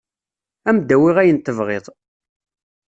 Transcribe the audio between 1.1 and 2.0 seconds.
ayen tebɣiḍ.